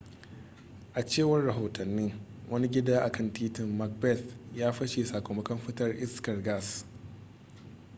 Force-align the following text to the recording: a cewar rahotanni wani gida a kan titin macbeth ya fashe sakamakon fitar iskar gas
a 0.93 1.03
cewar 1.05 1.45
rahotanni 1.45 2.13
wani 2.49 2.67
gida 2.67 3.01
a 3.03 3.11
kan 3.11 3.33
titin 3.33 3.77
macbeth 3.77 4.23
ya 4.55 4.71
fashe 4.71 5.05
sakamakon 5.05 5.57
fitar 5.57 5.95
iskar 6.03 6.43
gas 6.43 6.85